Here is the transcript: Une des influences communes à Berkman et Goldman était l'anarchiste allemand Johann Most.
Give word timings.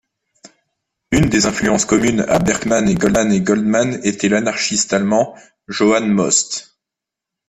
Une 1.11 1.29
des 1.29 1.45
influences 1.45 1.85
communes 1.85 2.21
à 2.27 2.39
Berkman 2.39 2.87
et 2.87 2.95
Goldman 2.95 3.99
était 4.03 4.29
l'anarchiste 4.29 4.93
allemand 4.93 5.35
Johann 5.67 6.11
Most. 6.11 6.79